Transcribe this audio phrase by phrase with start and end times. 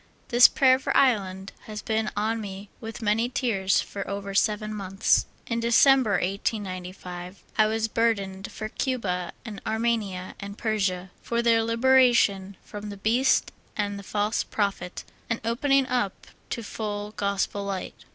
[0.29, 5.27] This pra^^er for Ireland has been on me with many tears for over seven months.
[5.45, 12.89] In December, 1895, ^^'^'^^ burdened for Cuba and Armenia and Persia, for their liberation from
[12.89, 17.93] the beast and the false prophet, and opening up to full Gospel light.